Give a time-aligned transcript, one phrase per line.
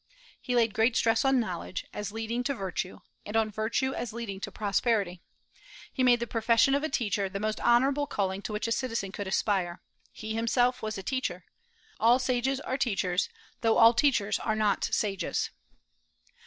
[0.41, 4.39] He laid great stress on knowledge, as leading to virtue; and on virtue, as leading
[4.39, 5.21] to prosperity.
[5.93, 9.11] He made the profession of a teacher the most honorable calling to which a citizen
[9.11, 9.79] could aspire.
[10.11, 11.45] He himself was a teacher.
[11.99, 13.29] All sages are teachers,
[13.61, 15.51] though all teachers are not sages.